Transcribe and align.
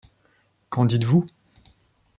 Qu’en 0.71 0.85
dites-vous? 0.87 1.27